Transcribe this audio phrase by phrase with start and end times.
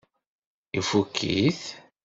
[0.79, 1.63] Ifukk-it?